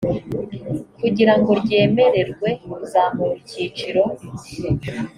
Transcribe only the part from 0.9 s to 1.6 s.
kugirango